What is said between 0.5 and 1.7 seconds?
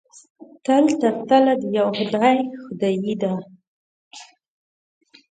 تل تر تله د